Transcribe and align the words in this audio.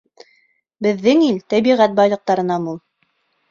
Беҙҙең 0.85 1.21
ил 1.27 1.37
тәбиғәт 1.55 1.95
байлыҡтарына 2.01 2.61
мул. 2.67 2.83